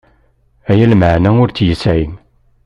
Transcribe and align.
Aya 0.71 0.85
lmeεna 0.91 1.29
ur 1.41 1.49
tt-yesεi. 1.49 2.05